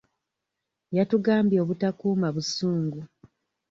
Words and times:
Yatugambye 0.97 1.57
obutakuuma 1.63 2.27
busungu. 2.35 3.01